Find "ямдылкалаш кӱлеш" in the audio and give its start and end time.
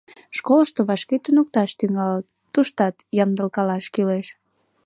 3.23-4.27